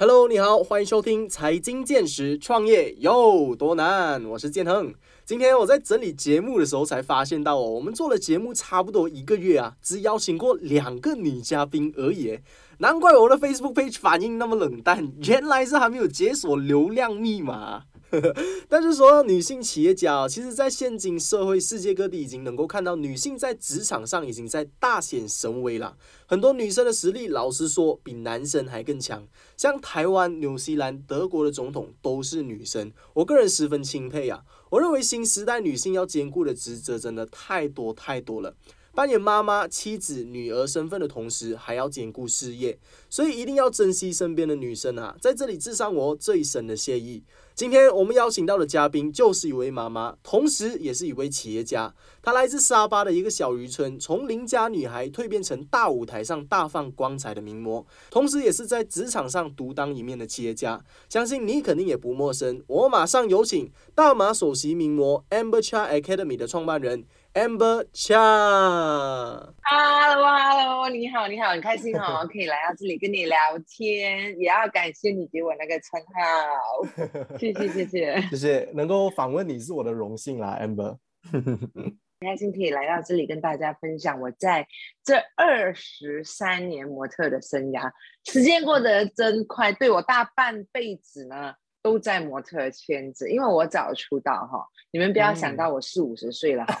[0.00, 4.24] Hello，你好，欢迎收听财经见识，创业有多难？
[4.24, 4.94] 我是建恒。
[5.26, 12.38] 今天我在整理节目的时候才发现到哦，我们做了节目差不多一个月啊，只邀请过两个女嘉宾而已。
[12.78, 17.82] 难怪我的 Facebook page 反应那么冷淡，原来是还没有解锁流量密码。
[18.68, 25.96] 但是说到女性企业家，其实，在现今社会，世界各地已经能够看到女性在职场上已经在大显神威了。
[26.26, 29.26] 很多女生的实力，老实说，比男生还更强。
[29.56, 34.42] 像台湾、纽西兰、德国的总统都是女生，我个人十分钦佩啊。
[34.70, 38.54] 我认为新时代女性要兼顾的职责真的太多太多了。
[38.92, 42.76] 扮演妈妈、妻子、女儿身份的同时，还要兼顾事业，
[43.08, 45.16] 所以一定要珍惜身边的女生啊！
[45.20, 47.22] 在这里致上我最深的谢意。
[47.60, 51.94] 今天我们邀请到的嘉宾就是一位妈妈，同时也是一位企业家。
[52.22, 60.82] 她来自沙巴的一个小渔村，从邻家女孩蜕变成大舞台上大放光彩的名模，同时也是在职场上独当一面的企业家。
[61.10, 62.64] 相信你肯定也不陌生。
[62.66, 67.04] 我马上有请大马首席名模 Amber Cha Academy 的创办人。
[67.34, 73.36] Amber Cha，Hello Hello，你好你好，很开心哦， 可以来到这里跟你聊
[73.68, 76.82] 天，也要感谢你给我那个称号，
[77.38, 78.20] 谢 谢谢谢。
[78.30, 80.98] 谢谢，能够访问你是我的荣幸啦，Amber，
[81.30, 84.66] 很开心可以来到这里跟大家分享我在
[85.04, 87.92] 这二十三年模特的生涯，
[88.26, 91.54] 时间过得真快，对我大半辈子呢。
[91.82, 96.78] 都在模特圈子，因为我早出道哈，你们不要想到我四五十岁了哈。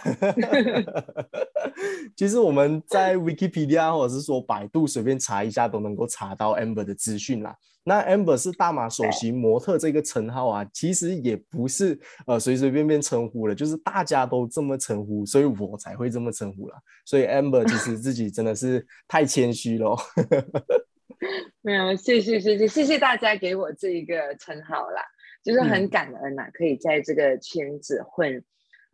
[2.16, 7.56] 其实我们在 Wikipedia 或者是说百度随便查一下都能够查到 Amber 的资讯啦。
[7.82, 16.74] 那 Amber 是大马首席模特这个称号啊，其实也不是呃随随便便称呼了，就是大家都这么称呼，所以我才会这么称呼了。
[17.06, 19.96] 所以 Amber 其实自己真的是太谦虚了。
[21.62, 25.04] 没有，谢谢谢谢谢谢大家给我这一个称号啦，
[25.42, 28.44] 就是很感恩呐，可以在这个圈子混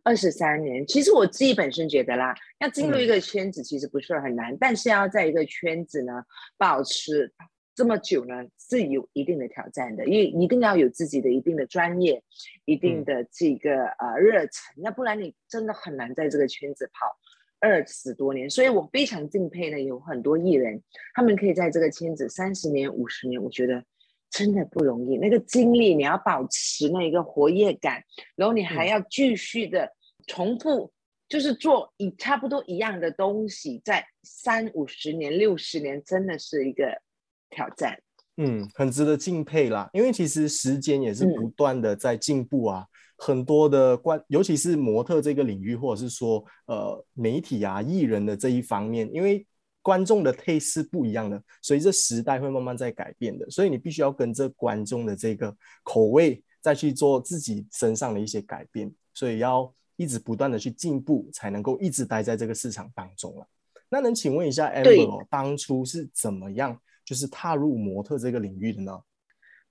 [0.03, 0.85] 二十三年。
[0.85, 6.23] 其实我自己本身觉得啦，要进入一个圈子其实不是很难，但是要在一个圈子呢
[6.57, 7.33] 保持
[7.75, 12.23] 这么久呢是有一定的挑战的，因为一定要有自己的一定的专业、
[12.65, 17.17] 一定的这个呃热忱，那不然你真的很难在这个圈子跑。
[17.59, 20.81] 二十多年，所以我非常敬佩的有很多艺人，
[21.13, 23.83] 他们可以在这个圈子三十年、五十年，我觉得
[24.29, 25.17] 真的不容易。
[25.17, 28.03] 那个精力，你要保持那一个活跃感，
[28.35, 29.91] 然后你还要继续的
[30.27, 30.91] 重复，
[31.27, 37.01] 就是做一差不多一样的东西，在三五十年、六十年，真的是一个
[37.49, 37.99] 挑战。
[38.39, 42.85] 嗯，很值得敬佩啦，因为其实时间也是不断的在进步啊。
[43.17, 49.45] 很多的观，尤其是模特这个领域，或者是说呃媒体啊、艺人的这一方面，因为
[49.81, 63.47] 观众的 taste 是不一样的，随着时代会慢慢在改变的，所以你必须要跟着观众的这个口味再去做自己身上的一些改变，所以要一直不断的去进步，才能够一直待在这个市场当中了。
[63.89, 68.99] 那能请问一下 Amber，当初是怎么样就是踏入模特这个领域的呢？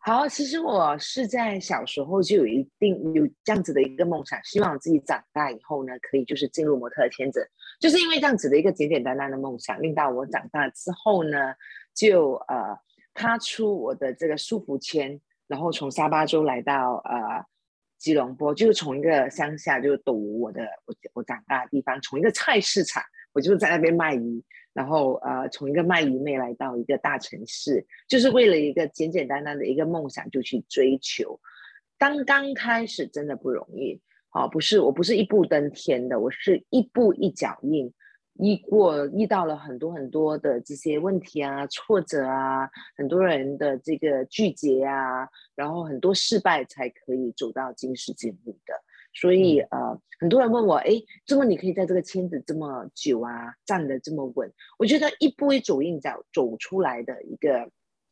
[0.07, 7.51] 好，其实我是在小时候就有一定有这样子的一个梦想，希望自己长大以后呢，可以就是进入模特的圈子。
[7.81, 11.53] 就是因为这样子的一个简简单单的梦想，令到我长大之后呢，
[11.93, 12.79] 就呃
[13.15, 17.45] 踏出我的这个束缚圈，然后从沙巴州来到呃
[17.99, 23.03] 吉隆坡，就是从一个乡下就是读我的我我长大的地方，从一个菜市场，
[23.33, 24.45] 我就在那边卖鱼。
[24.77, 31.41] 然后呃，从一个卖鱼妹来到一个大城市，就是为了一个简简单单的一个梦想就去追求。
[31.97, 33.99] 刚刚开始真的不容易，
[34.33, 37.91] 哦，不是，我不是一步登天的，我是一步一脚印，
[38.35, 48.75] 一过遇到了很多很多的这些问题啊、挫折啊，很多人的这个拒绝啊，然后很多失败才可以走到今时今日的。
[49.19, 50.91] 所以呃，很多人问我，哎，
[51.27, 54.53] 怎么你可以在这个圈子这么久啊，站得这么稳？
[54.79, 57.71] 我觉得一步一走印脚走出来的一个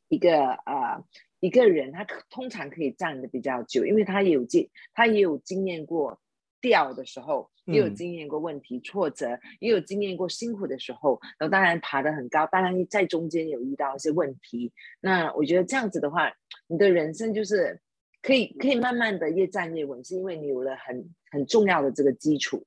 [0.08, 1.04] 一个呃
[1.40, 6.18] 一个人，他通常可以站得比较久，因为他也有经他也有经验过
[6.62, 14.72] 掉的时候，也有经验过问题挫折，也有经验过辛苦的时候，然后当然爬得很高，当然在中间有遇到一些问题。
[15.02, 16.32] 那我觉得这样子的话，
[16.66, 17.78] 你的人生就是。
[18.24, 22.64] 可以可以慢慢的越站越稳，是因为你有了很很重要的这个基础。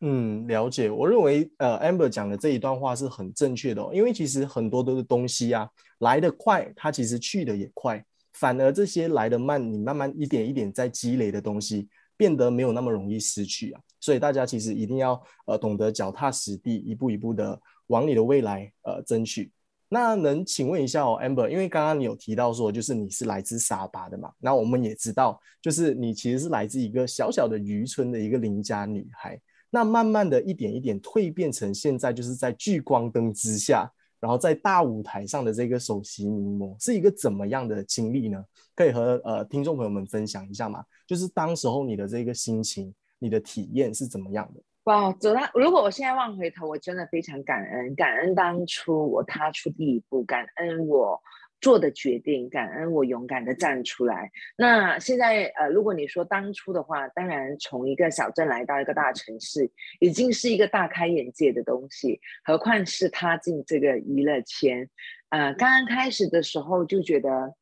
[0.00, 0.88] 嗯，了解。
[0.88, 5.68] 我认为呃，amber 讲的这一段话是很正确的，因为其实很多的东西啊，
[5.98, 8.04] 来得快，它其实去的也快。
[8.32, 13.80] 反而这些来得慢，你慢慢一点一点在积累的东西，变得没有那么容易失去啊。
[14.00, 19.50] 所以大家其实一定要呃懂得脚踏实地，一步一步的往你的未来呃争取。
[19.92, 24.32] 那能请问一下哦，amber，因为刚刚你有提到说，就是你是来自沙巴的嘛？
[24.38, 29.38] 那我们也知道，就是你其实是来自一个小小的渔村的一个邻家女孩。
[29.68, 33.86] 那慢慢的一点一点蜕变成现在，就是在聚光灯之下，
[34.18, 38.42] 然后在大舞台上的这个首席名模，是一个怎么样的经历呢？
[38.74, 40.82] 可以和呃听众朋友们分享一下吗？
[41.06, 44.62] 就是当时候你的这个心情，你的体验是怎么样的？
[44.84, 51.20] 哇，走到如果我现在望回头，我真的非常感恩，感恩当初我踏出第一步，感恩我。
[51.62, 54.32] 做的决定，感恩我勇敢的站出来。
[54.56, 59.70] 那现在，呃，如果你说当初的话，当然从一个小镇来到一个大城市，
[60.00, 64.90] 已经是一个大开眼界的东西，何况是踏进这个娱乐圈。
[65.28, 67.54] 呃，刚刚开始的时候就觉得。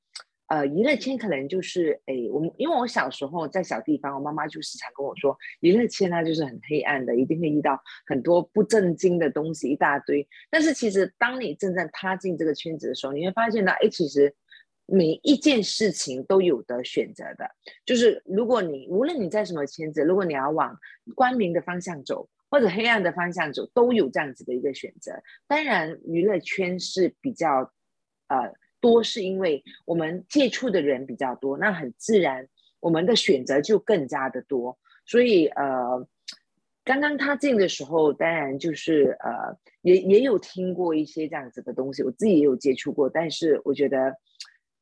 [0.50, 10.26] 呃，娱乐圈可能就是，哎，我们因为我小时候在小地方，我妈妈就时常跟我说，娱乐圈呢就是很黑暗的，一定会遇到很多不正经的东西一大堆。
[10.50, 14.34] 但是其实当你真正踏进这个圈子的时候，你会发现到，哎，其实
[14.86, 17.48] 每一件事情都有的选择的。
[17.86, 20.76] 就是如果你无论你在什么圈子，如果你要往
[21.14, 25.12] 光明的方向走，或者黑暗的方向走，都有这样子的一个选择。
[25.46, 27.72] 当然，娱乐圈是比较，
[28.26, 28.52] 呃。
[28.80, 32.48] 多是因为我们接触的人比较多，那很自然，
[32.80, 34.78] 我们的选择就更加的多。
[35.04, 36.06] 所以呃，
[36.84, 43.08] 刚刚他进的时候，当然就是呃，也也有听过一些这样子的东西，我自己也有接触过。
[43.10, 44.16] 但是我觉得，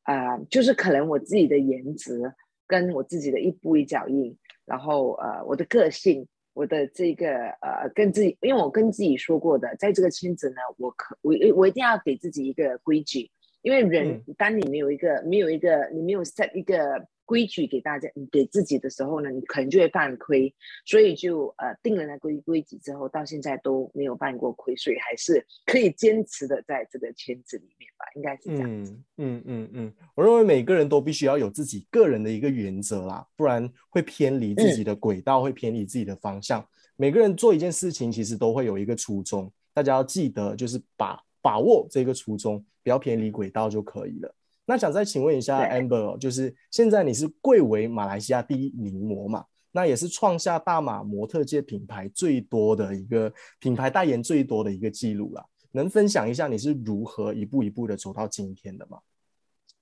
[0.03, 2.33] 啊，就是可能我自己的颜值，
[2.67, 13.31] 跟我自己的一步一脚印，然后呃，我的个性，我的这个呃，跟自己，因为我跟自己说过的，在这个圈子呢，我可我我一定要给自己一个规矩。
[13.61, 20.53] 因为人，当你没有一个没有一个你没有 set 一个规矩给大家，给自己的时候呢，你可能就会犯亏。
[20.85, 28.97] 所以就呃定了那规规矩之后，到现在都没有犯过亏，所以还是可以坚持的在这个圈子里面吧，应该是这样子。
[29.17, 36.65] 嗯嗯嗯，我认为每个人都必须要有自己个人的一个原则啦，不然会偏离自己的轨道，会偏离自己的方向。
[36.95, 41.21] 每个人做一件事情，其实都会有一个初衷，大家要记得，就是把。
[41.41, 44.35] 把握这个初衷，不要偏离轨道就可以了。
[44.65, 49.45] 那想再请问一下 Amber，就是现在你是贵为马来西亚第一名模嘛？
[49.71, 55.45] 那也是创下大马模特界品牌最多的一个品牌代言最多的一个记录了。
[55.71, 58.97] 能分享一下你是如何一步一步的走到今天的吗？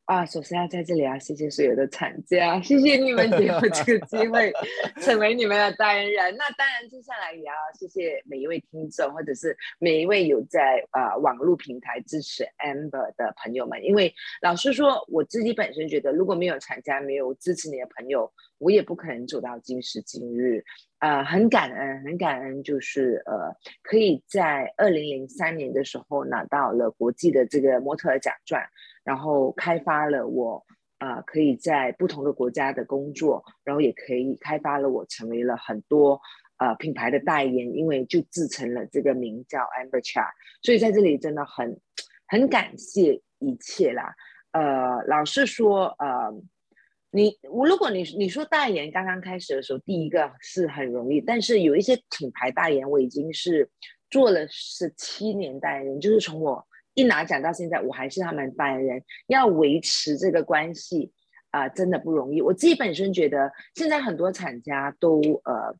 [0.07, 4.53] 啊，首先要在这里啊，谢谢所有的厂家，谢谢你们给我这个机会，
[5.01, 6.37] 成为你们的代言人。
[6.37, 13.83] 那当然，接下来也要谢谢每一位听众，或者是每一位有在啊网络平台支持 Amber 的朋友们。
[13.83, 20.63] 因为老实说，我自己本身觉得，如果没有厂家，没有支持你的朋友，我也不可能走到今时今日。
[20.99, 28.61] 呃，很感恩，很感恩，就是呃，可以在二零零三年的时候拿到了国际的这个模特儿奖状。
[29.03, 30.65] 然后开发了我，
[30.97, 36.19] 啊，可以在不同的国家的工作，然后也可以开发了我成为了很多
[36.57, 40.25] 呃品牌的代言，因为就自成了这个名叫 Amber Cha，
[40.61, 41.79] 所以在这里真的很
[42.27, 44.15] 很感谢一切啦。
[44.51, 46.33] 呃，老实说，呃，
[47.11, 53.69] 你我如果你你说代言刚刚开始的时候，第一个是很容易，但是有一些品牌代言我已经是
[54.09, 56.65] 做了十七年代言人，就是从我。
[56.97, 61.11] 一拿奖到现在，我还是他们代言人，要维持这个关系
[61.51, 62.41] 啊，真的不容易。
[62.41, 65.75] 我自己本身觉得，现在很多厂家都呃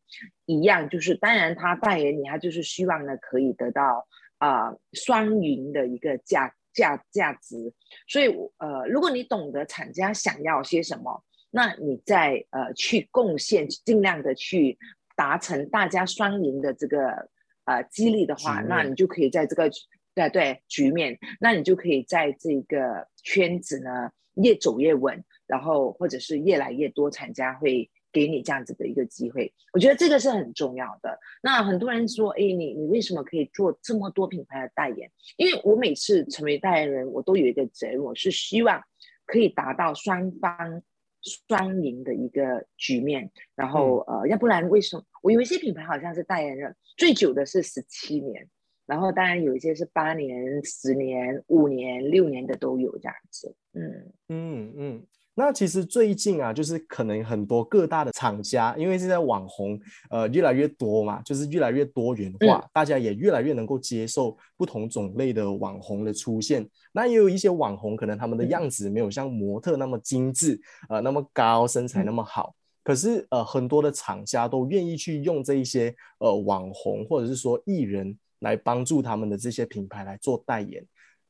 [0.46, 4.06] 一样，就是当然他代言你，他就是希望呢可以得到
[4.38, 7.72] 啊双赢的一个价价价值。
[8.06, 8.26] 所以
[8.58, 14.78] 呃，如果你懂得厂家想要些什么，那你再呃去贡献，尽量的去
[15.16, 17.28] 达成大家双赢的这个
[17.64, 19.70] 呃激励的话，那你就可以在这个。
[20.14, 29.52] 对对，局面，那你就可以在这个圈子呢越走越稳，然后或者是越来越多厂家会给你这样子的一个机会。
[29.72, 31.16] 我觉得这个是很重要的。
[31.40, 35.08] 那很多人说，哎，你你为什么可以做这么多品牌的代言？
[35.36, 38.82] 因为我每次成为代言人，我都有一个责任，我是希望
[39.24, 40.82] 可以达到双方
[41.22, 43.30] 双赢的一个局面。
[43.54, 48.48] 然后呃，要不然为什么我有一些品牌好像是代言人最久的是十七年？
[48.84, 53.54] 然后当然有一些是八年、十年、五年、六年的都有这样子。
[53.74, 55.06] 嗯嗯嗯。
[55.38, 59.78] 那其实最近啊，就是可能很多各大的厂家，因为现在网红
[60.10, 66.68] 呃越来越多嘛，就是越来越多元化，大家也越来越能够接受不同种类的网红的出现。
[66.90, 72.52] 那也有一些网红，可能他们的样子没有像模特那么精致，呃，那么高，身材那么好。
[72.82, 78.18] 可是呃，很多的厂家都愿意去用这一些呃网红或者是说艺人。
[78.40, 80.80] 来帮助他们的这些品牌来做代言，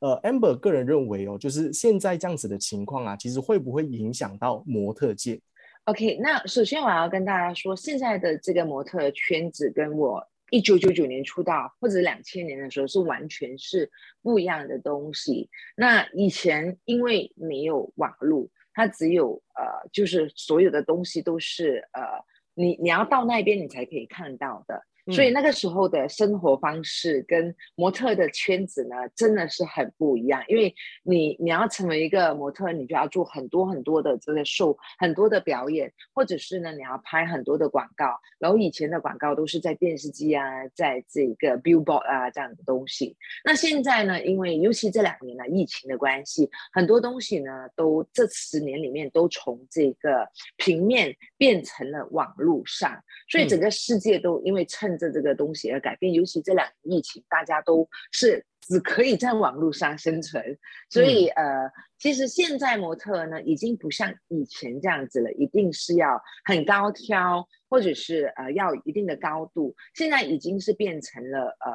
[0.00, 5.40] 呃，amber 个人认为哦，就是现在这样子的情况啊，其实会不会影响到模特界
[5.84, 13.90] ？OK，那首先我要跟大家说，现在的这个模特圈子跟我一九九九年出道或者两千年的时候是完全是
[14.22, 15.50] 不一样的东西。
[15.76, 22.02] 那以前因为没有网络，它只有呃，就是所有的东西都是呃，
[22.54, 24.80] 你你要到那边你才可以看到的。
[25.12, 30.42] 所以那个时候的生活方式跟模特的圈子呢，真的是很不一样。
[30.48, 38.18] 因为你你要成为一个模特，你就要做很多很多的这个秀，很多的表演，或者是呢你要拍很多的广告。
[38.38, 43.16] 然后以前的广告都是在电视机啊，在这个 billboard 啊这样的东西。
[43.44, 60.58] 那现在呢，因为尤其这两年呢疫情的关系，很多东西呢都这十年里面都从这个平面变成了网络上，所以整个世界都因为趁着这个东西而改变，尤其这两年疫情，大家都是只可以在网络上生存，
[60.90, 71.72] 所以呃，其实现在模特呢，已经不像以前这样子了，一定是要很高挑，或者是呃要一定的高度，现在已经是变成了呃，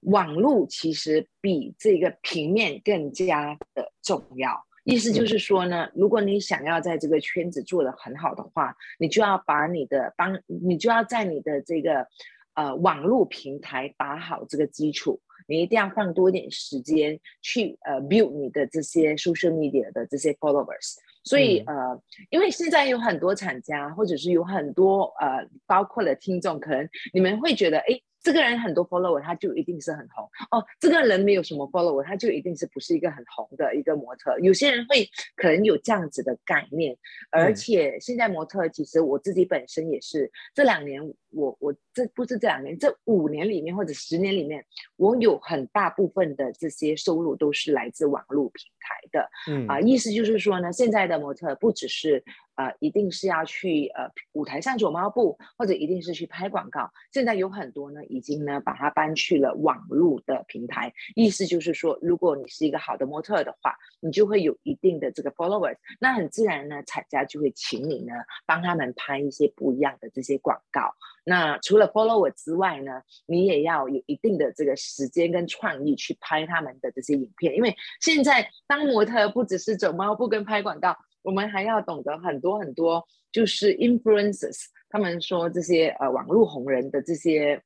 [0.00, 4.66] 网络其实比这个平面更加的重要。
[4.82, 12.08] 意思就是说呢，如果你想要在这个圈子做得很好的话，你就要把你的帮，你就要在你的这个。
[12.56, 20.96] 呃，网络平台打好这个基础，你一定要放多一点时间去呃 build 你的这些 social media 的这些 followers。
[21.22, 28.00] 所以呃，因为现在有很多厂家，或者是有很多呃，包括了听众，可能你们会觉得，哎。
[28.22, 30.66] 这个人很多 follower，他就一定是很红哦。
[30.80, 34.36] 这个人没有什么 follower，他就一定是不是一个很红的一个模特。
[34.40, 36.96] 有些人会可能有这样子的概念，
[37.30, 41.00] 而且现在模特其实我自己本身也是这两年，
[41.36, 44.64] 我我这不是这两年，这五年里面或者十年里面，
[44.96, 49.28] 我有很大部分的这些收入都是来自网络平台的。
[49.48, 52.24] 嗯啊，意思就是说呢，现在的模特不只是。
[52.56, 56.90] 呃，一定是要去呃舞台上走猫步，或者一定是去拍广告。
[57.12, 60.90] 现在有很多呢，已经呢把它搬去了网络的平台。
[61.14, 68.14] 意思就是说，如果你是一个好的模特的话，你就会有一定的这个 followers，那很自然呢，厂家就会请你呢
[68.46, 70.94] 帮他们拍一些不一样的这些广告。
[71.28, 80.96] 那除了 follower 之外呢，你也要有一定的这个时间跟创意去拍他们的这些影片，因为现在当模特不只是走猫步跟拍广告。
[81.22, 87.60] 我们还要懂得很多很多，就是 influencers，他们说这些呃网络红人的这些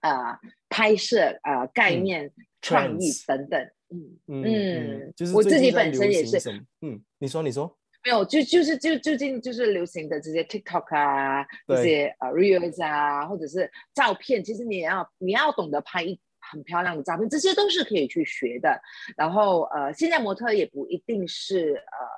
[0.00, 0.38] 呃
[0.70, 3.62] 拍摄呃概念、创意等等。
[3.90, 6.38] 嗯嗯，就是我自己本身也是。
[6.80, 7.77] 嗯，你说你说。
[8.04, 18.80] 没有，就就是就最近就是流行的这些 TikTok 啊，这些呃 reels 啊，或者是照片，其实你也要你要懂得拍一很漂亮的照片，这些都是可以去学的。
[19.16, 22.08] 然后呃，现在模特也不一定是呃。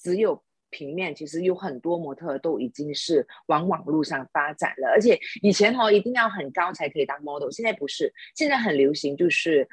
[0.00, 0.40] 只有
[0.70, 4.88] 平面，其实有很多模特都已经是往网络上发展了。
[4.88, 9.68] 而且以前哦，一定要很高才可以当 model，现在不是，现在很流行，就是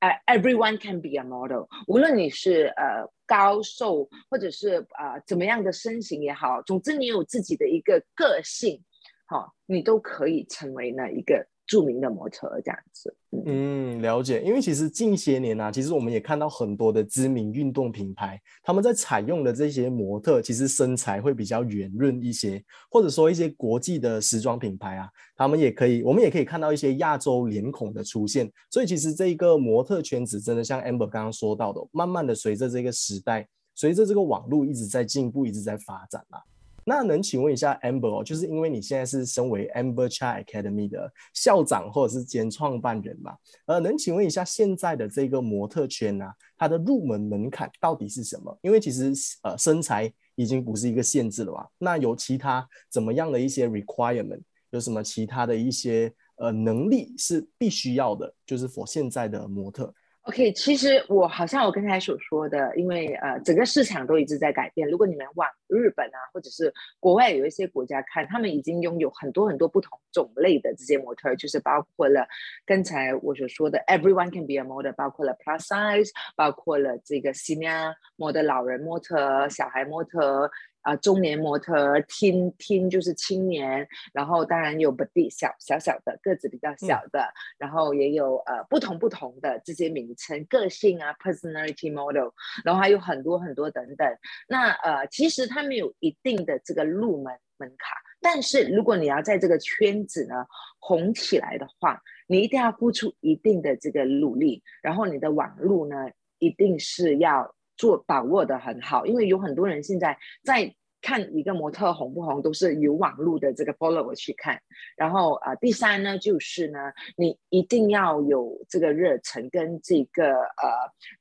[0.00, 1.66] 呃，everyone can be a model。
[1.86, 8.82] 无论你是呃高瘦，或者是呃怎么样的身形也好，总之你有自己的一个个性，
[9.26, 11.46] 好，你都可以成为那一个。
[11.70, 13.14] 著名的模特这样子，
[13.46, 14.42] 嗯，了解。
[14.42, 22.60] 因为其实近些年啊，其实我们也看到很多的知名运动品牌，他们在采用的这些模特，其实身材会比较圆润一些，
[22.90, 28.50] 或者说一些国际的时装品牌啊，他们也可以，我们也可以看到一些亚洲脸孔的出现。
[28.68, 33.46] 所以其实这一个模特圈子，真的像 Amber 刚刚说到的，慢慢的随着这个时代，
[33.76, 36.42] 随着这个网络一直在进步，一直在发展啊。
[36.84, 43.36] 那能请问一下 Amber 哦，就是因为你现在是身为 Amber Child Academy 的校长或者是兼创办人嘛？
[43.66, 46.24] 呃，能请问一下现在的这个模特圈呢，
[46.56, 48.58] 它的入门门槛到底是什么？
[48.62, 51.68] 因为其实呃身材已经不是一个限制了吧。
[51.78, 54.42] 那有其他怎么样的一些 requirement？
[54.70, 58.32] 有什么其他的一些呃能力是必须要的？
[58.46, 59.92] 就是 for 现在的模特。
[60.30, 64.88] OK，其实我好像我刚才所说的，因为呃整个市场都一直在改变。
[64.88, 72.24] 如果你们往日本啊，或者是国外有一些国家看，他们已经拥有很多很多不同种类的这些模特，就是包括了
[72.64, 80.48] 刚才我所说的 Everyone can be a model，包括了 Plus size，包括了这个 Senior 模的老人模特、小孩模特。
[80.82, 87.22] 啊，中年模特，听听就是青年，然后当然有 body 小小小的个子比较小的，
[87.58, 92.30] 然后也有呃不同不同的这些名称，个性啊，personality model，
[92.64, 94.08] 然后还有很多很多等等。
[94.48, 100.46] 那呃，其实他们有一定的这个入门门槛，但是如果你要在这个圈子呢
[100.78, 106.08] 红起来的话，你一定要付出一定的这个努力，然后你的网路呢
[106.38, 110.74] 一定是要做把握的很好，因为有很多人现在在。
[111.02, 114.60] 看一个模特红不红，都是有网络的这个 follower 去看。
[114.94, 116.78] 然后啊，第三呢，就是呢，
[117.16, 120.68] 你一定要有这个热忱跟这个呃，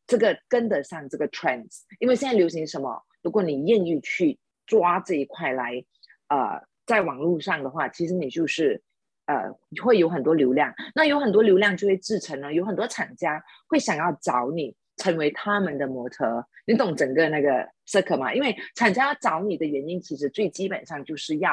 [0.06, 1.84] 这个跟得上这个 trends。
[2.00, 5.82] 因为现在流行什么，如果你愿意去抓这一块来，
[6.28, 8.84] 呃，在网络上的话，其实你就是
[9.28, 9.50] 呃
[9.82, 10.74] 会有很多流量。
[10.94, 14.75] 那有很多流量就会制成呢，有很多厂家会想要找你。
[15.00, 18.34] 成为他们的模特，你懂整个那个 circle 吗？
[18.34, 21.51] 因为厂家找你的原因，其实最基本上就是要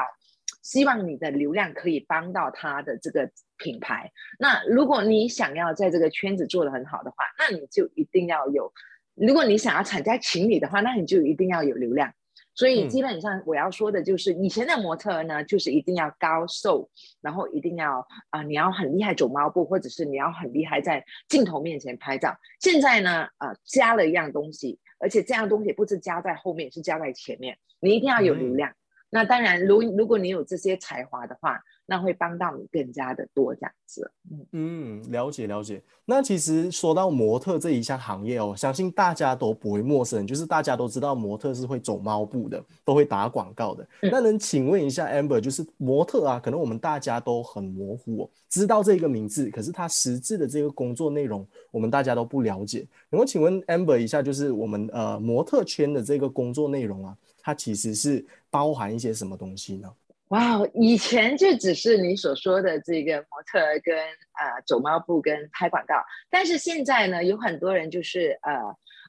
[0.61, 4.11] 希望你的流量可以帮到他的这个品牌。
[4.37, 8.71] 那如果你想要在这个圈子做得很好的话，那你就一定要有；
[9.15, 12.13] 如果你想要厂家请你的话，那你就一定要有流量。
[12.57, 16.89] 所以基本上我要说的就是，以前的模特呢，就是一定要高瘦，
[17.21, 22.35] 然后一定要啊，你要很厉害走猫步，或者是你要很厉害在镜头面前拍照。
[22.59, 28.73] 现在呢，呃，加了一样东西，而且这样东西不是加在后面，是加在前面，你一定要有流量。
[29.11, 31.61] 那当然，如如果你有这些才华的话。
[31.89, 35.81] 那会帮到你更加的多这样子，嗯嗯，了解了解。
[36.03, 43.87] 那其实说到模特这一项行业哦，相信大家都不会陌生，就是大家都知道模特是会走猫步的，都会打广告的。
[44.01, 52.85] 那能请问一下 Amber，就是模特啊，可能我们大家都很模糊哦，知道这个名字，可是他实质的这个工作内容，我们大家都不了解。
[53.09, 59.89] 能够请问 Amber 一下，就是我们呃模特圈的这个工作内容啊，它其实是包含一些什么东西呢？
[60.29, 65.95] 哇，以前就只是你所说的这个模特跟呃走猫步跟拍广告，
[66.29, 68.51] 但是现在呢，有很多人就是呃，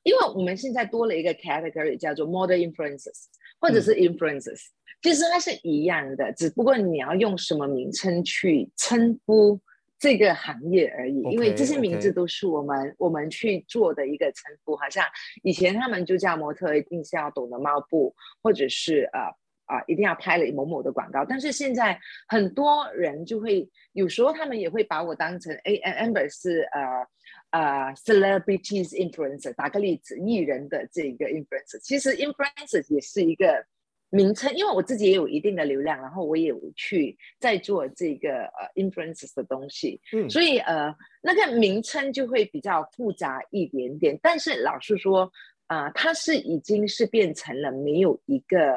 [0.05, 3.25] 因为我们现在多了一个 category 叫做 model influencers
[3.61, 4.61] 或者是 influencers，
[5.03, 9.59] 其实它是一样的，只不过你要用什么名称去称呼
[9.99, 15.05] 这个行业而已，因为这些名字都是我们我们去做的一个称呼，好像
[15.43, 19.35] 以前他们就叫模特一定是要懂得猫步，或者是呃。
[19.69, 27.07] 啊，一定要拍了某某的广告，但是现在很多人就会有时候他们也会把我当成 A Amber 是呃
[27.51, 33.63] 呃 celebrities influencer，打个例子，艺人的这个 influencer，其实 influencer 也是一个
[34.09, 45.31] 名称，因为我自己也有一定的流量，然后我也有去在做这个呃 influencers 的东西，嗯，所以呃那个名称就会比较复杂一点点，但是老实说
[45.67, 48.75] 啊，它是已经是变成了没有一个。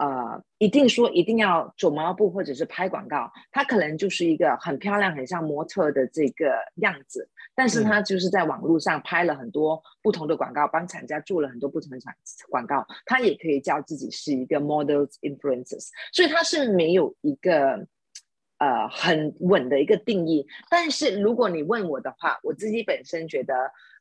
[0.00, 12.14] 呃，一定说一定要走毛步或者是拍广告，它可能就是一个很漂亮、很像模特的这个样子，但是它就是在网络上拍了很多不同的广告，帮厂家做了很多不同的广
[12.48, 17.86] 广告，它也可以叫自己是一个 models influencers，所以它是没有一个
[18.56, 20.46] 呃很稳的一个定义。
[20.70, 23.54] 但是如果你问我的话，我自己本身觉得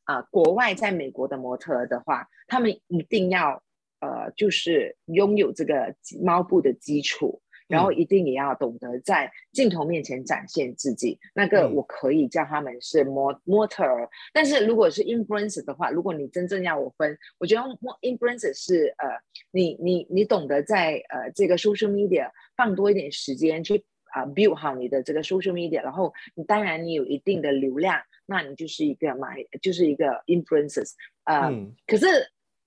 [0.05, 3.61] 啊，国外在美国的模特的话，他们一定要。
[4.01, 11.19] 呃，就是拥有这个猫步的基础，然后一定也要懂得在镜头面前展现自己。
[11.35, 17.61] 那个我可以叫他们是模模特儿，但是如果是 influencer 的话，如果你真正要我分，我觉得
[18.01, 19.07] influencer 是呃，
[19.51, 23.83] 你你你懂得在呃这个 social media 放多一点时间去
[24.13, 31.51] 啊 build 好你的这个 social media，然后你当然你有一定的流量，那你就是一个买就是一个 influencers 啊，
[31.85, 32.07] 可是。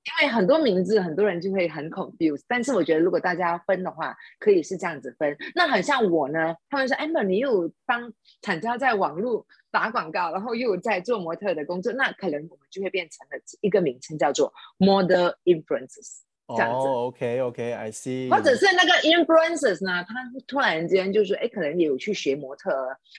[0.04, 2.42] 因为很多名字，很多人就会很 confused。
[2.48, 5.36] 但是我觉得，如果大家分的话，可以是这样子分。
[5.54, 16.00] 那很像我呢，他们说：“Amber，你又帮厂家在网络打广告，然后又在做模特的工作，那可能我们就会变成了一个名称，叫做 model influencer
[16.46, 18.30] influencers。”哦，OK，OK，I see。
[18.30, 20.14] 或者是那个 influencers 呢，他
[20.46, 22.70] 突然间就是哎，可能也有去学模特，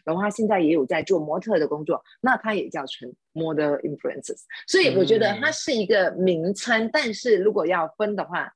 [0.06, 4.42] 然后他现在也有在做模特的工作，那他也叫成 model influencers。
[4.68, 8.52] 所以我觉得它是一个名称，但是如果要分的话，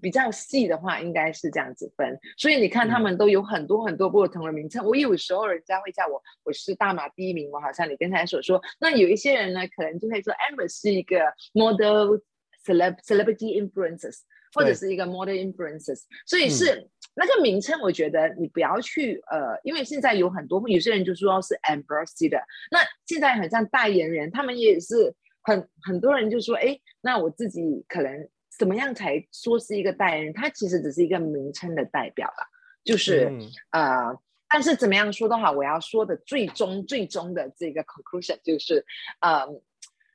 [0.00, 2.18] 比较细的话，应该是这样子分。
[2.38, 4.84] 所以你看，他们都有很多很多不同的名称。
[4.86, 8.60] 我有时候人家会叫我我是大马第一名，我好像你刚才所说。
[8.78, 11.18] 那有一些人呢，可能就会说 Amber 是一个
[11.52, 12.20] model。
[12.64, 14.18] Celeb celebrity influences
[14.52, 22.42] 或者是一个 model influences，所以是那个名称，我觉得你不要去呃，因为现在有很多有些人就说是 ambassador，
[22.72, 30.34] 那现在很像代言人，他们也是很很多人就说，哎，那我自己可能怎么样才说是一个代言人？
[30.34, 32.46] 他其实只是一个名称的代表啦，
[32.82, 33.32] 就是
[33.70, 34.18] 呃，
[34.48, 38.84] 但是怎么样说都好，我要说的最终最终的这个 conclusion 就是
[39.20, 39.46] 呃。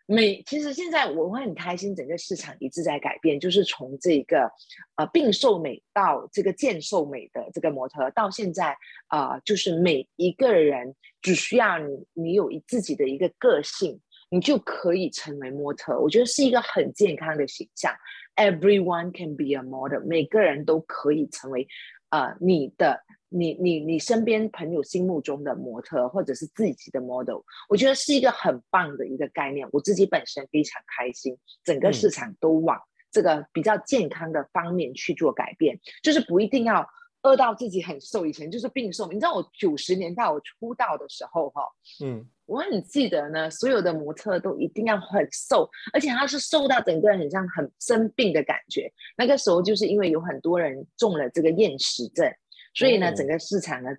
[0.07, 4.51] 每其实现在我会很开心，整个市场一直在改变，就是从这个
[4.95, 15.99] 呃病瘦美到这个健瘦美的这个模特，到现在啊，就是每一个人只需要你你有自己的一个个性，你就可以成为模特。
[15.99, 17.91] 我觉得是一个很健康的形象。
[18.35, 21.67] Everyone can be a model，每个人都可以成为
[22.15, 27.41] 呃你的你你你身边朋友心目中的模特，或者是自己的 model。
[27.67, 29.67] 我觉得是一个很棒的一个概念。
[29.73, 32.79] 我自己本身非常开心，整个市场都往
[33.11, 36.87] 这个比较健康的方面去做改变，就是不一定要。
[37.25, 39.07] 饿到自己很瘦，以前就是病瘦。
[39.07, 41.61] 你知道我九十年代我出道的时候，哈，
[42.03, 48.91] 嗯，我很记得呢，所有的模特都一定要很瘦，而且他是瘦到整个人很像很生病的感觉。
[49.17, 52.31] 那个时候就是因为有很多人中了这个厌食症，
[52.75, 53.89] 所以呢，整个市场呢，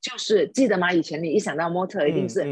[0.00, 0.90] 就是记得吗？
[0.92, 2.42] 以前你一想到模特，一定是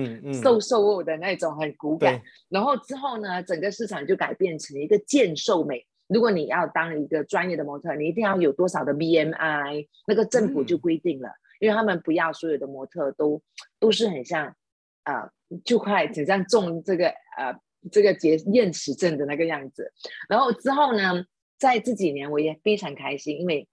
[0.42, 2.20] 瘦瘦的那种，很骨感。
[2.50, 5.86] 然后之后呢，整个市场就改变成一个健瘦美。
[6.08, 13.40] 如果你要当一个专业的模特，你一定要有多少的 BMI，那个政府就规定了，因为他们不要所有的模特都
[13.78, 14.56] 都是很像，
[15.04, 15.30] 呃，
[15.64, 17.54] 就快很像中这个呃
[17.92, 19.92] 这个结厌食症的那个样子。
[20.28, 21.24] 然后之后呢，
[21.58, 23.68] 在这几年我也非常开心，因为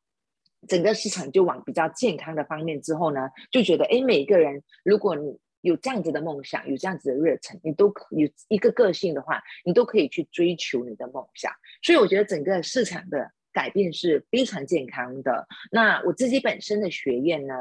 [0.67, 5.39] 整个市场就往比较健康的方面之后呢，就觉得哎，每一个人如果你。
[5.65, 11.51] 有这样子的梦想，有这样子的热忱，你都可有一个个性的话，你都可以去追求你的梦想。
[11.81, 15.47] 所以我觉得整个市场的改变是非常健康的。
[15.71, 17.55] 那我自己本身的学院呢，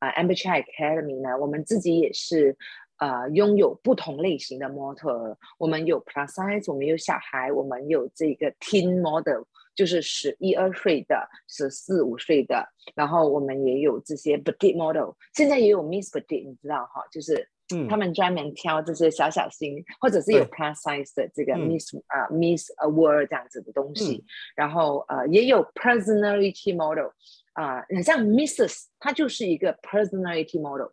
[0.00, 2.56] 啊，Ambition Academy 呢，我们自己也是
[2.98, 9.44] 呃拥有不同类型的模特，我们有 Plus Size，我们有小孩，我们有这个 Teen Model。
[9.74, 17.48] 就是十一二岁的，十四五岁的，然后我们也有这些 petite model，现在也有 Miss petite，你知道哈，就是
[17.88, 27.10] 他们专门挑这些小小型，或者是有 plus size 的这个 Miss 啊 Miss Award 这样子的东西，然后呃也有 personality model，
[27.54, 30.92] 啊，很像 Mrs，它就是一个 personality model，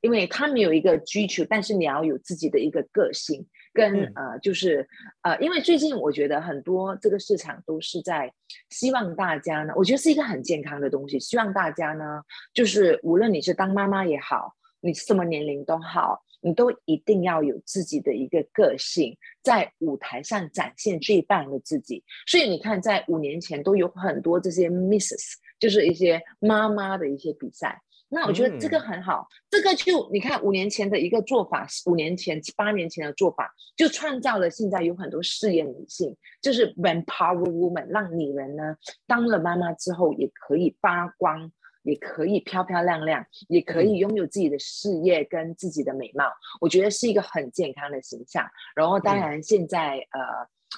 [0.00, 3.46] 因为他没有一个需求，但是你要有自己的一个个性。
[3.72, 4.88] 跟呃，就是
[5.22, 8.32] 呃，因为最近我觉得很多这个市场都是在
[8.68, 11.18] 希望大家呢，我觉得是一个很健康的东西。
[11.20, 22.02] 希望大家呢，就是无论你是当妈妈也好，你什么年龄都好，你都一定要有自己的一个个性，在舞台上展现最棒的自己。
[22.26, 27.80] 所以你看，在五年前都有很多这些 Misses，就是一些妈妈的一些比赛。
[28.12, 41.52] 那我觉得这个很好，这个就你看五年前的一个做法，五年前、八年前的做法，就创造了现在有很多事业女性，就是 empower woman，让女人呢当了妈妈之后也可以发光，
[41.84, 46.24] 也可以漂漂亮亮，也可以拥有自己的事业跟自己的美貌。
[46.60, 48.44] 我觉得是一个很健康的形象。
[48.74, 50.20] 然后当然现在呃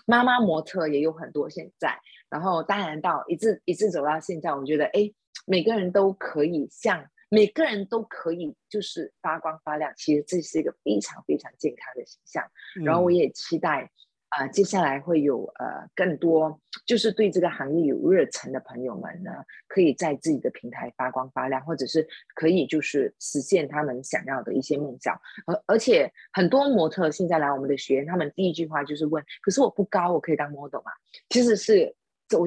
[0.05, 5.11] 妈妈模特也有很多现在，然后当然到一直一直走到现在，我觉得哎
[5.47, 7.03] 每个人都可以像。
[7.33, 12.45] 每个人都可以就是发光发亮，其实这是一个非常非常健康的形象。
[12.85, 13.91] 然后我也期待
[14.29, 19.31] 啊，接下来会有呃更多就是对这个行业有热忱的朋友们呢，
[19.67, 25.19] 可以在自己的平台发光发亮，或者是可以就是实现他们想要的一些梦想。
[25.47, 30.93] 而而且很多模特现在来我们的学院，他们第一句话就是问：可是我不高，我可以当 model 吗？
[31.31, 31.97] 其实是。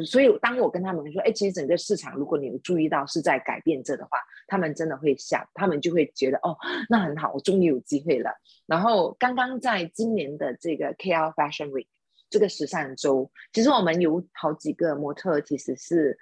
[0.05, 4.17] 所以，当我跟他们说，哎，其实整个市场，如果你有注意到是在改变这的话，
[4.47, 6.57] 他们真的会想，他们就会觉得，哦，
[6.89, 8.31] 那很好，我终于有机会了。
[8.65, 11.87] 然后，刚刚在今年的这个 KL Fashion Week
[12.29, 16.17] 这个时尚周，其实我们有好几个模特，其实是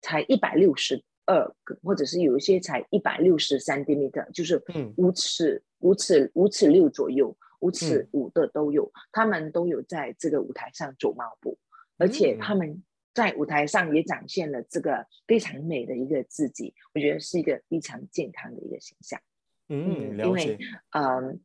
[0.00, 4.62] 才一百六十二个，或者是有一些才一百六十三 m 米就是
[4.96, 11.58] 五尺、五尺、五尺六左右，五尺五的都有，他们都有在这个舞台上走猫步，
[11.96, 12.82] 而且他们。
[13.18, 19.20] 在舞台上也展现了这个非常美的一个自己，我觉得是一个非常健康的一个形象。
[19.68, 20.56] 嗯，因为
[20.92, 21.36] 呃，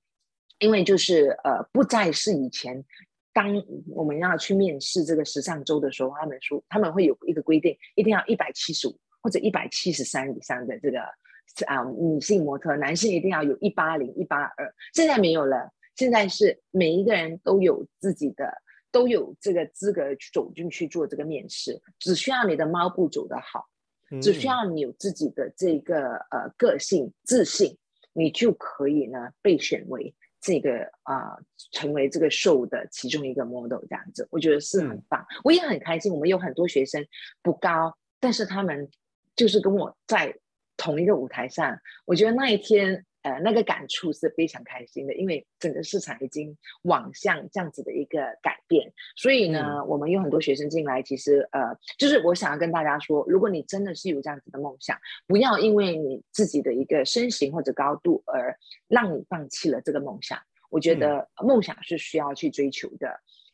[0.60, 2.86] 因为就是呃，不再是以前
[3.34, 3.48] 当
[3.88, 11.02] 我们要去面试这个时尚周的时候，他们说他们会有一个规定，一定要一百七十五或者一百七十三以上的这个
[11.66, 14.72] 啊女性模特，男性一定要有一八零一八二。
[14.94, 18.62] 现在没有了，现在是每一个人都有自己的。
[18.94, 23.68] 都有这个资格走进去做这个面试，只需要你的猫步走得好，
[24.22, 27.76] 只需要你有自己的这个呃个性自信，
[28.14, 31.36] 你就可以呢被选为这个啊
[31.72, 36.14] 成为这个 show 的其中一个 model 这样子，我觉得是很棒，我也很开心。
[36.14, 37.04] 我们有很多学生
[37.42, 38.88] 不高，但是他们
[39.36, 40.38] 就是跟我在
[40.78, 43.04] 同一个舞台上，我觉得那一天。
[43.24, 58.58] 呃，那个感触是非常开心的，因为整个市场已经往向这样子的一个改变，所以呢，我们有很多学生进来，其实呃，就是我想要跟大家说，如果你真的是有这样子的梦想，不要因为你自己的一个身形或者高度而
[58.88, 60.38] 让你放弃了这个梦想。
[60.70, 63.08] 我觉得梦想是需要去追求的，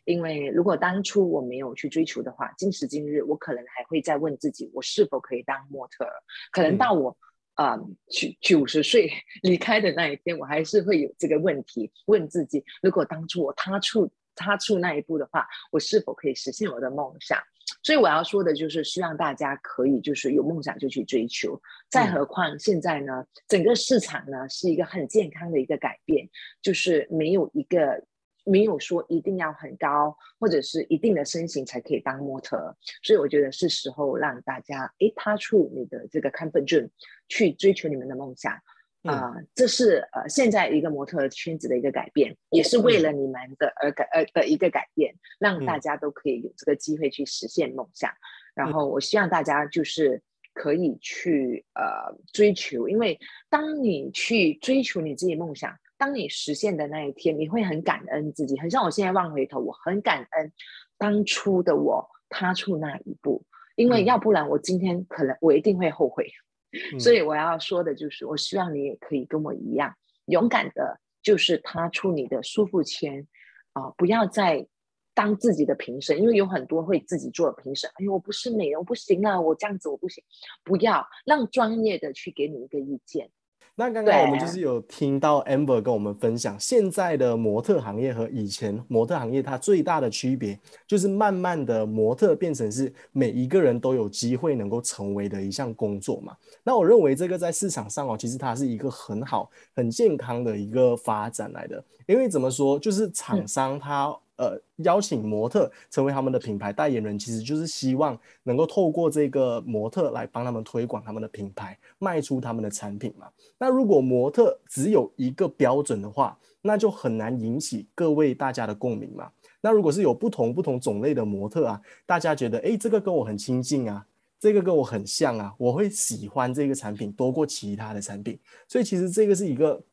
[0.05, 6.07] 因为如果当初我没有去追求的话，今时今日我可能还会再问自己，我是否可以当模特？
[6.51, 7.15] 可能到我
[7.59, 17.37] 啊九九十岁离开的那一天，我还是会有这个问题问自己：如果当初我踏出踏出那一步的话，我是否可以实现我的梦想？
[17.83, 21.61] 所以我要说的就是，希望大家可以就是有梦想就去追求。
[21.89, 26.29] 再何况现在呢，整个市场呢是一个很健康的一个改变，
[26.61, 28.01] 就是没有一个
[28.49, 32.75] 没有说一定要很高或者是一定的身形才可以当模特。
[33.03, 36.89] 所以我觉得是时候让大家诶踏出你的这个 comfort zone，
[37.27, 38.59] 去追求你们的梦想。
[39.03, 48.11] 啊，这是呃现在一个模特圈子的一个改变，也是为了你们的而改呃的一个改变，让大家都可以有这个机会去实现梦想。
[48.53, 50.21] 然后我希望大家就是
[50.53, 53.17] 可以去呃追求，因为
[53.49, 58.57] 当你去追求你自己梦想，当你实现的那一天，你会很感恩自己。
[58.57, 60.51] 很像我现在望回头，我很感恩
[60.97, 63.43] 当初的我踏出那一步，
[63.75, 66.25] 因为要不然我今天可能我一定会后悔。
[66.99, 69.93] 所以我要说的就是，我希望你也可以跟我一样
[70.25, 73.27] 勇敢的，就是踏出你的舒服圈
[73.73, 74.65] 啊，不要再
[75.13, 77.89] 当自己的评审，因为有很多会自己做评审。
[77.95, 80.23] 哎呦，我不是美容，我不行啊，我这样子我不行。
[80.63, 83.31] 不要让专业的去给你一个意见。
[83.79, 96.35] 那刚刚我们就是有听到 Amber 跟我们分享，现在的模特行业和以前模特行业它最大的区别，就是慢慢的模特变成是每一个人都有机会能够成为的一项工作嘛。
[96.61, 101.81] 那我认为这个在市场上哦，其实它是一个很好、很健康的一个发展来的。
[102.05, 104.13] 因为怎么说，就是厂商他。
[104.39, 113.27] 呃，邀请模特成为他们的品牌代言人，其实就是希望能够透过这个模特来帮他们推广他们的品牌，卖出他们的产品嘛。
[113.57, 119.29] 那如果模特只有一个标准的话，那就很难引起各位大家的共鸣嘛。
[119.59, 124.05] 那如果是有不同不同种类的模特啊，大家觉得哎，这个跟我很亲近啊，
[124.39, 128.39] 这个跟我很像啊，我会喜欢这个产品多过其他的产品。
[128.69, 129.83] 所以其实这个是一个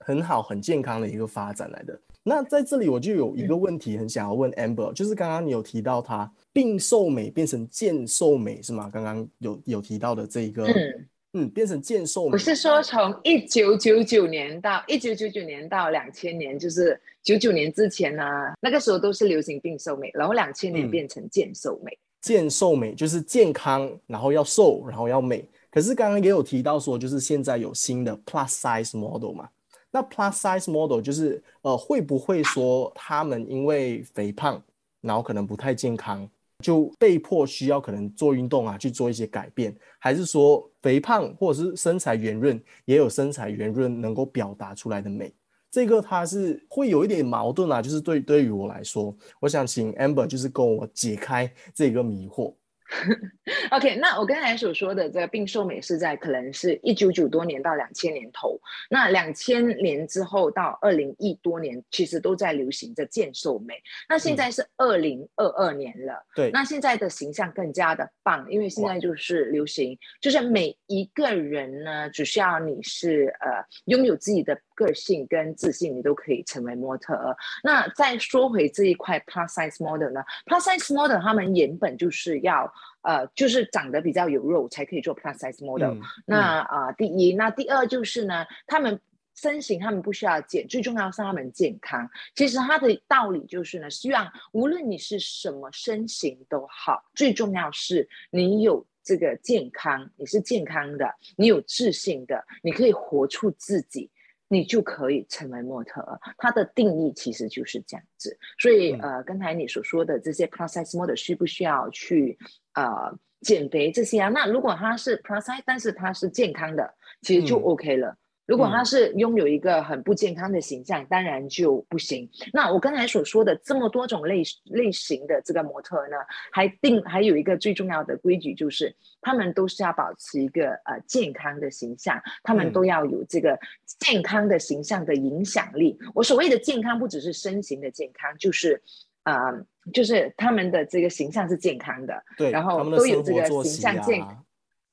[0.00, 1.98] 很好很健康的一个发展来的。
[2.26, 8.90] 那在这里我就有一个问题很想要问 Amber，就是刚刚你有提到它病瘦美变成健瘦美是吗？
[8.90, 12.32] 刚刚有有提到的这一个，嗯嗯，变成健瘦美。
[12.32, 18.22] 我是说从一九九九年到一九九九年到两千年，就是九九年之前呢，
[18.60, 21.96] 那个时候都是流行病瘦美，然后两千年变成健瘦美。
[22.22, 25.46] 健瘦美就是健康，然后要瘦，然后要美。
[25.70, 29.48] 可是刚刚也有提到说，就是现在有新的 Plus Size Model 嘛？
[29.94, 34.60] 那 plus size model 就是呃会不会说他们因为肥胖，
[35.00, 36.28] 然后可能不太健康，
[36.58, 45.32] 就被迫需要可能做运动啊去做一些改变，还是说肥胖或者是身材圆润也有身材圆润能够表达出来的美？
[45.70, 52.52] 这个它是会有一点矛盾啊，就是对对于我来说，我想请 Amber 就是跟我解开这个迷惑。
[53.70, 63.74] OK，那我刚才所说的这个病瘦美是在可能是一九九多年到两千年头，那两千年之后到二零一多年，其实都在流行着健瘦美。
[64.08, 77.36] 那现在是二零二二年了，对，那现在的形象更加的棒，因为现在就是流行，就是每一个人呢，只需要你是呃拥有自己的个性跟自信，你都可以成为模特。
[77.62, 82.72] 那再说回这一块 plus size model 呢，plus size model 他们原本就是要。
[83.04, 85.94] 呃，就是长得比较有肉才可以做 plus size model。
[86.24, 88.98] 那啊，第一，那第二就是呢，他们
[89.34, 92.08] 身形他们不需要减，最重要是他们健康。
[92.34, 104.10] 其实它的道理就是呢，希望无论你是什么身形都好，最重要是你有这个健康，你是健康的，你有自信的，你可以活出自己。
[104.54, 108.38] 你就可以成为模特，它的定义其实就是这样子。
[108.56, 112.38] 所以，呃，刚才你所说的这些 plus size model 需不需要去
[112.74, 114.28] 呃减肥这些啊？
[114.28, 118.16] 那如果他是 plus size，但是他是健康的，其实就 OK 了。
[118.46, 122.28] 如果他是拥有一个很不健康的形象，当然就不行。
[122.52, 126.16] 那我刚才所说的这么多种类类型的这个模特呢，
[126.52, 133.58] 还定还有一个最重要的规矩，就是他们都是要保持一个呃健康的形象，他们都要有这个
[133.98, 135.98] 健康的形象的影响力。
[136.14, 138.82] 我所谓的健康，不只是身形的健康，就是
[139.22, 139.52] 啊，
[139.92, 144.22] 就是他们的这个形象是健康的，对，然后都有这个形象健。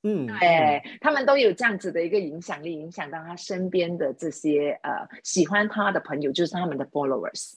[0.03, 7.53] 嗯，对他们都有这样子的一个影响力，影响到他身边的这些呃喜欢他的朋友，就是他们的 followers。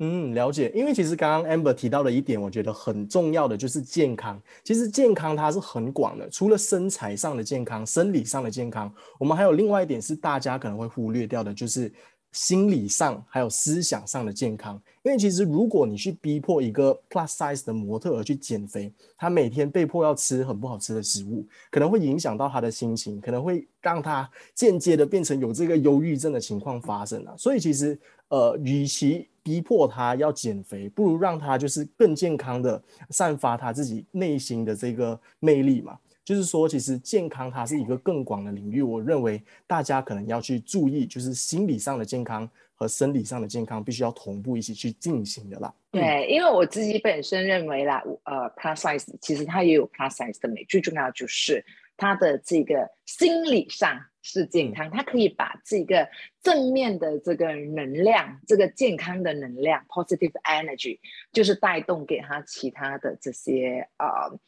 [0.00, 0.72] 嗯，了解。
[0.74, 4.42] 因为其实刚刚 Amber 提到的一点，我觉得很重要的就是健康。
[4.64, 11.90] 其实健康它是很广的，除了身材上的健康、生理上的健康，我们还有另外一点是大家可能会忽略掉的，就是
[12.34, 14.78] 心理上还有思想上的健康。
[15.02, 27.34] 因为其实如果你去逼迫一个 plus size 的模特而去减肥，他每天被迫要吃很不好吃的食物，可能会影响到他的心情，可能会让他间接的变成有这个忧郁症的情况发生啊。
[27.36, 35.96] 所以其实呃，与其逼迫他要减肥，不如让他就是更健康的散发他自己内心的这个魅力嘛。
[36.24, 38.80] 就是说，其实健康它是一个更广的领域。
[38.80, 45.72] 我认为大家可能要去注意，就是心理上的健康和生理上的健康必须要同步一起去进行的啦。
[45.90, 51.62] 对，因为我自己本身认为啦，呃，plus size 其实它也有 plus size 的美，最重要就是
[51.96, 56.08] 它的这个心理上是健康，它可以把这个
[56.42, 60.98] 正面的这个能量，这个健康的能量 positive energy，
[61.32, 64.38] 就是带动给他其他的这些呃。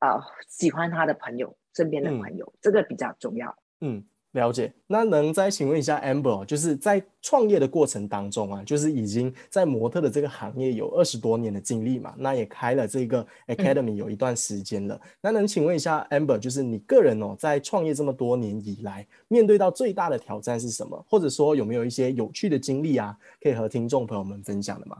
[0.00, 3.54] 啊，喜欢他的朋友，身边的朋友，这个比较重要。
[3.82, 4.72] 嗯，了解。
[4.86, 15.00] 那能再请问一下 Amber，就是在创业的过程当中啊，就是已经在模特的这个行业有二十多年的经历嘛，那也开了这个 Academy 有一段时间了。
[15.20, 21.04] 那能请问一下 Amber，就是你个人哦，在创业这么多年以来，面对到最大的挑战是什么？
[21.08, 24.96] 或者说有没有一些有趣的经历啊，可以和听众朋友们分享的吗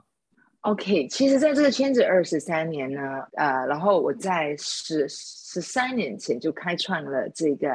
[0.62, 3.00] ？OK，其实，在这个圈子二十三年呢，
[3.32, 7.68] 呃，然后我在十十三年前就开创了这个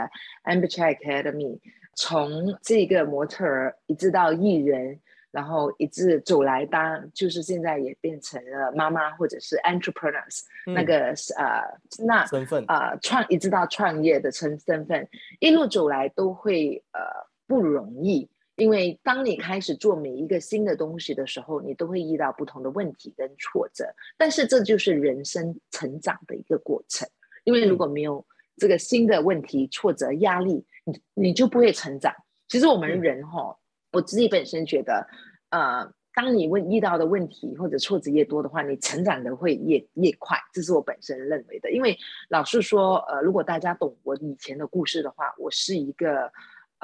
[0.43, 1.59] Amber Academy，
[1.95, 4.99] 从这个模特儿一直到艺人，
[5.31, 11.61] 然后一直走来当，就是现在也变成了妈妈或者是 entrepreneurs 那个呃
[12.05, 15.07] 那身份啊创一直到创业的身身份，
[15.39, 17.01] 一路走来都会呃
[17.47, 18.29] 不容易。
[18.55, 23.85] 因为当你开始做每一个新的东西的时候，你都会遇到不同的问题跟挫折，
[24.17, 27.05] 但是这就是人生成长的一个过程。
[27.43, 32.13] 因为如果没有这个新的问题、挫折、压力，你你就不会成长。
[32.47, 33.57] 其实我们人哈，
[33.91, 35.05] 我自己本身觉得，
[35.49, 40.37] 呃，当你问遇到的问题或者挫折越多的话，你成长的会越越快。
[40.53, 41.71] 这是我本身认为的。
[41.73, 41.97] 因为
[42.29, 46.31] 老实说，呃，如果大家懂我以前的故事的话，我是一个。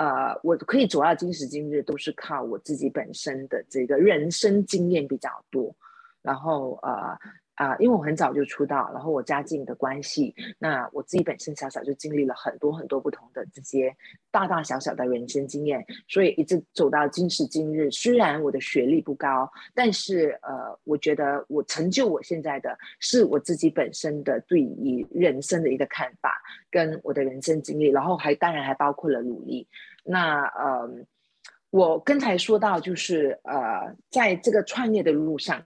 [0.01, 5.75] 呃，我可以走到今时今日，都是靠我自己本身的这个人生经验比较多，
[6.23, 7.15] 然后呃。
[7.55, 13.95] 啊，因为我很早就出道，然后我家境的关系，那我自己本身小小就经历了很多很多不同的这些
[14.31, 17.91] 大大小小的人生经验，所以一直走到今时今日。
[17.91, 29.67] 虽然我的学历不高，但是呃，我觉得我成就我现在的是我自己本身的对于人生的一个看法，跟我的人生经历，然后还当然还包括了努力。
[30.03, 30.89] 那呃，
[31.69, 35.63] 我刚才说到就是呃，在这个创业的路上。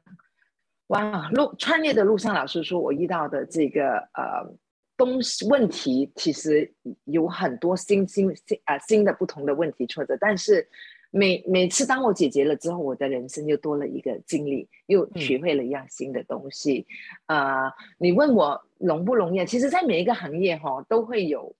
[0.87, 4.53] 哇，路创业的路上，老师说我遇到的这个呃
[4.95, 6.71] 东西问题，其实
[7.05, 10.67] 有很多新新新啊新的不同的问题挫折，但是
[11.09, 16.85] 每每次当我解决了之后，我的人生又多了一个经历，又学会了一样新的东西。
[17.25, 19.43] 啊，你问我容不容易？
[19.47, 21.55] 其实，在每一个行业哈，都会有。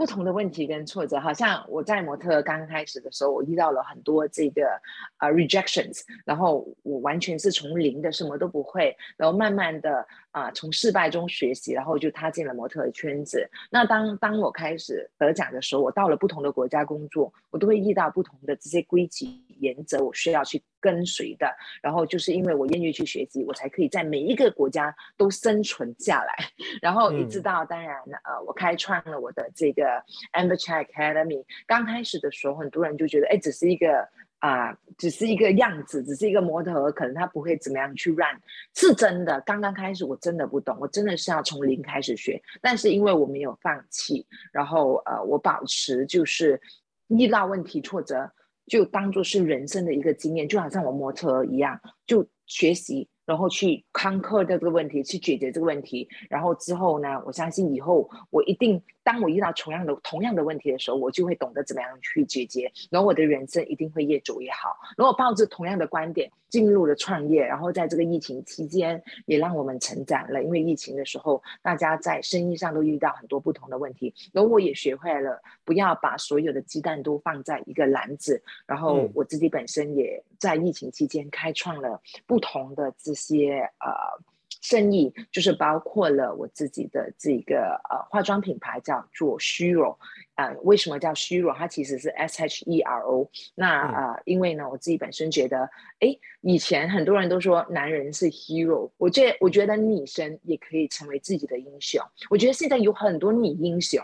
[0.00, 4.80] 不同的问题跟挫折，好像我在模特刚开始的时候，我遇到了很多这个
[5.18, 13.48] 呃 rejections，然后我完全是从零的，什么都不会，然后慢慢的啊从失败中学习，然后就踏进了模特的圈子。
[13.70, 19.26] 那当当我开始得奖的时候，我到了不同的国家工作，我都会遇到不同的这些规矩
[19.60, 21.46] 原则，我需要去跟随的。
[21.82, 26.36] 然后就是因为我愿意去学习，我才可以在每一个国家都生存下来。
[26.80, 30.02] 然后一直到当然呃，我开创了我的这个。
[30.32, 34.08] Amberch Academy 刚开始的时候，很多人就觉得，哎，只是一个
[34.40, 38.38] 啊，只是一个样子，只是一个模特，可能他不会怎么样去 run。
[38.74, 42.42] 是真的，刚刚开始我真的不懂，我真的是要从零开始学。
[42.60, 46.60] 但是因为我没有放弃，然后呃，我保持就是
[47.08, 48.30] 遇到问题挫折，
[48.66, 53.08] 就当做是人生的一个经验，就好像我模特一样，就学习。
[53.26, 56.08] 然后去康克这个问题，去解决这个问题。
[56.28, 62.70] 然后之后呢，我相信以后我一定，当我遇到同样的同样的问题的时候，我就会懂得怎么样去解决。
[62.90, 64.76] 然后我的人生一定会越走越好。
[64.96, 70.42] 如果抱着同样的观点进入了创业，然后在这个疫情期间也让我们成长了。
[70.42, 74.12] 因为疫情的时候，大家在生意上都遇到很多不同的问题。
[74.32, 78.42] 然后我也学会了不要把所有的鸡蛋都放在一个篮子。
[78.66, 83.14] 然后我自己本身也在疫情期间开创了不同的这。
[83.20, 83.90] 些呃
[84.60, 89.96] 生意就是包括了我自己的这个呃化妆品牌叫做 Hero
[90.34, 91.54] 啊，为什么叫 Hero？？
[91.54, 93.30] 它其实是 S H E R O。
[93.54, 95.68] 那呃，因为呢，我自己本身觉得，
[96.00, 102.00] 哎，以前很多人都说男人是 hero，我觉我觉得女生也可以成为自己的英雄。
[102.28, 104.02] 我觉得现在有很多女英雄。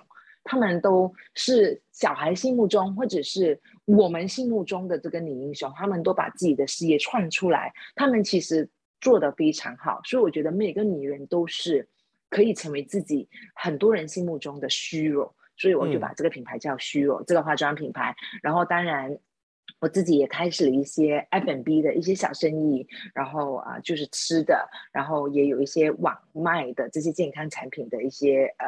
[0.49, 8.69] 他们都是小孩心目中，或者是我们心目中的这个女英雄，他们都把自己的事业创出来，他们其实
[9.01, 11.89] 做得非常好，所以我觉得每个女人都是
[12.31, 19.19] 可以成为自己很多人心目中的虚荣，所以我就把这个品牌叫虚荣，这个化妆品牌，然后当然。
[19.81, 28.67] 我自己也开始了一些 F&B 的一些小生意，然后啊，就是吃的，然后也有一些网卖的这些健康产品的一些呃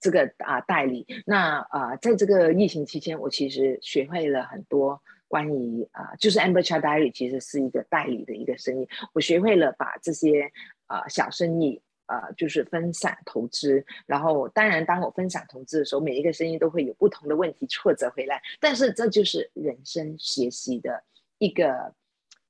[0.00, 1.06] 这个啊代理。
[1.24, 5.00] 那啊，在这个疫情期间，我其实学会了很多
[5.32, 10.52] 关于啊，就是 Amber Child Diary 其实是一个代理的一个生意，我学会了把这些
[10.86, 11.80] 啊小生意。
[12.06, 21.02] 呃，就是分散投资，然后当然，当我分散投资的时候，每一个生意都会有不同的问题挫折回来，但是这就是人生学习的
[21.38, 21.94] 一个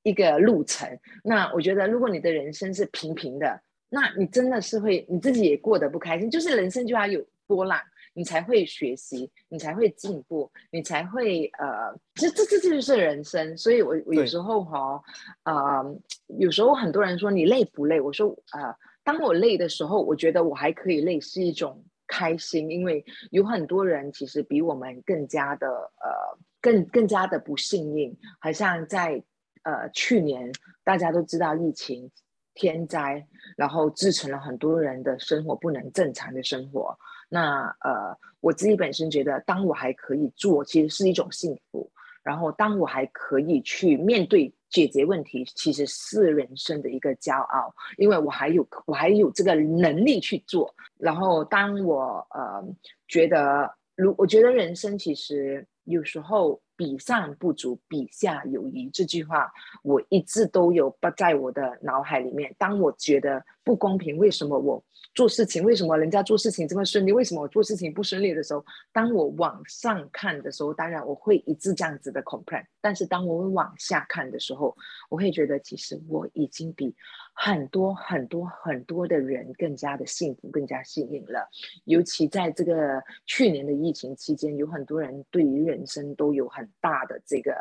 [0.01, 0.89] 一个路程。
[1.23, 6.29] 那我觉得，如果你的人生是平平的，那你真的是会你自己也过得不开心。
[6.29, 7.79] 就是人生就要有波浪，
[8.13, 13.57] 你才会学习，你才会进步，你才会呃，这这这就是人生。
[13.57, 15.01] 所以我我有时候哈，
[15.43, 15.95] 呃，
[16.39, 17.99] 有时候很多人说你累不累？
[17.99, 18.75] 我说呃。
[19.05, 28.17] 当我累的时候，我觉得我还可以累，是一种开心，因为有很多人其实比我们更加的呃，更更加的不幸运。
[28.39, 29.21] 好像在
[29.63, 30.49] 呃去年，
[30.85, 32.09] 大家都知道疫情
[32.53, 36.97] 天灾，然后制成了很多人的生活不能正常的生活。
[37.33, 41.91] 那呃，我自己本身觉得，当我还可以做，其实是一种幸福。
[42.23, 44.53] 然后，当我还可以去面对。
[44.73, 50.73] 解决问题其实是人生的一个骄傲，因为我还有我还有这个能力去做。
[50.97, 52.59] 然后当我呃
[53.07, 59.51] 觉得，如我觉得人生其实有时候比上不足，比下有余这句话，
[59.83, 62.51] 我一直都有不在我的脑海里面。
[62.57, 64.83] 当我觉得不公平，为什么我？
[65.13, 67.11] 做事情为什么人家做事情这么顺利？
[67.11, 68.65] 为什么我做事情不顺利的时候？
[68.91, 72.65] 当我往上看的时候，当然我会一直这样子的 complain。
[72.81, 74.75] 但是当我往下看的时候，
[75.09, 76.95] 我会觉得其实我已经比
[77.33, 81.47] 很多很多很多的人更加的幸福、更加幸运了。
[81.85, 87.53] 尤其在这个去年的疫情期间，有很多人对于人生都有很大的这个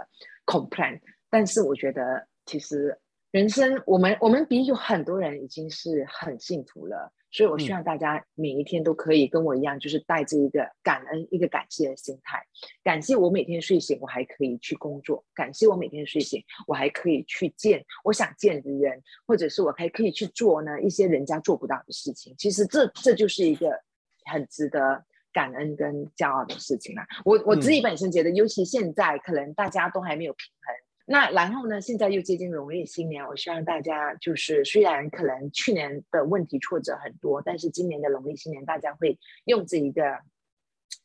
[0.46, 0.98] complain。
[1.28, 2.98] 但是我觉得其实
[3.32, 7.10] 人生，我们我们比有很多人已经是很幸福了。
[7.30, 12.38] 所以，我希望大家每一天都可以跟我一样，就是带着一个感恩、一个感谢的心态。
[12.84, 22.34] 感谢我每天睡醒，我还可以去工作；感谢我每天睡醒，我还可以去见我想见的人，或者是我还可以去做呢一些人家做不到的事情。
[22.36, 23.80] 其实，这这就是一个
[24.26, 25.02] 很值得
[25.32, 27.06] 感恩跟骄傲的事情啦。
[27.24, 30.76] 我我自己本身觉得，尤其现在，可能大家都还没有平衡。
[31.12, 31.78] 那然后呢？
[31.78, 40.02] 现在又接近农历新年，我希望大家就是，虽然可能去年的问题挫折很多，但是今年的农历新年，大家会用这一个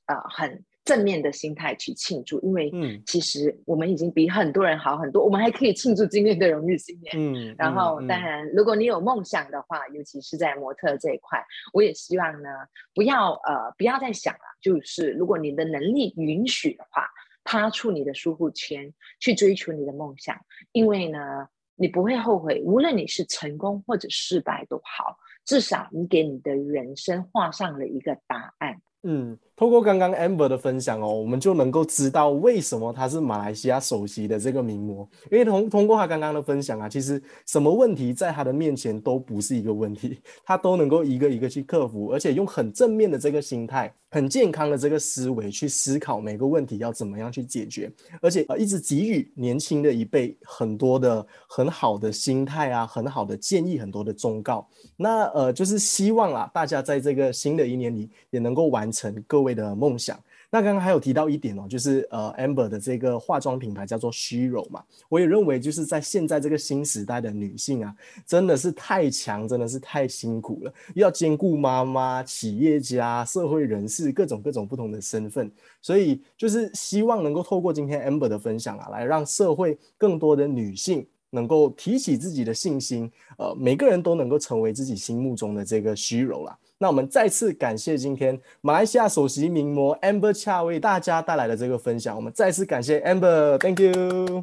[0.05, 2.71] 呃很正面的心态去庆祝，因为
[3.05, 7.13] 其实我们已经比很多人好很多，我们还可以庆祝今年的农历新年。
[7.13, 11.43] 嗯，然后当然，如果你有梦想的话，尤其是在模特这一块，
[11.73, 12.49] 我也希望呢，
[12.95, 17.09] 不要呃不要再想了，就是如果你的能力允许的话。
[17.49, 20.37] 踏出你的舒服圈，去追求你的梦想，
[20.73, 22.61] 因为呢，你不会后悔。
[22.65, 28.81] 无论你是成功或者失败都好，至少你给你的人生画上了一个答案。
[29.03, 29.37] 嗯。
[29.55, 35.09] 通过刚刚 Amber 的分享哦，我们就能够知道为什么他是马来西亚首席的这个名模。
[35.31, 47.91] 因为通通过他刚刚的分享啊，其实什么问题在他的面前都不是一个问题， 他都能够一个一个去克服，而且用很正面的这个心态、很健康的这个思维去思考每个问题要怎么样去解决，
[48.21, 54.67] 而且呃一直给予年轻的一辈很多的很好的心态啊，很好的建议，很多的忠告。
[54.95, 59.57] 那呃就是希望啊，大家在这个新的一年里也能够完完成各位。
[59.57, 60.17] 的梦想。
[60.49, 64.81] 那刚刚还有提到一点哦，就是呃，amber 的这个化妆品牌叫做虚荣嘛。
[65.09, 67.93] 我也认为，就是在现在这个新时代的女性啊，
[68.25, 75.51] 真的是太强，真的是太辛苦了，要兼顾妈妈、企业家、社会人士各种各种不同的身份。
[75.81, 86.57] 所以，就是希望能够透过今天 amber 的分享啊，来让社会更多的女性能够提起自己的信心，呃，每个人都能够成为自己心目中的这个虚荣啦。
[86.79, 92.15] 那我们再次感谢今天马来西亚首席名模 Amber Cha 为大家带来的这个分享。
[92.15, 94.41] 我们再次感谢 Amber，Thank you，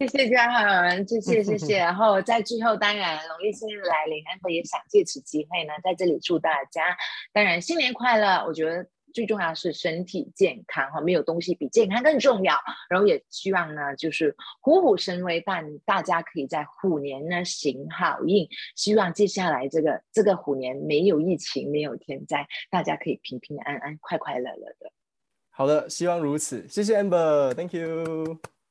[0.00, 1.78] 谢谢嘉恒，谢谢谢谢。
[1.78, 6.96] 然后在最后，当然农历新年来临，Amber 也想借此机会呢，在这里祝大家，
[7.32, 8.44] 当然新年快乐。
[8.46, 8.84] 我觉得
[9.14, 12.54] 最重要是身体健康哈，没有东西比健康更重要。
[12.90, 18.46] 然后也希望呢，就是虎虎生威，但大家可以在虎年呢行好运。
[18.74, 24.92] 希望接下来这个这个虎年没有疫情，没有天灾，大家可以平平安安、快快乐乐的。
[25.50, 26.66] 好的，希望如此。
[26.68, 28.53] 谢谢 Amber，Thank you。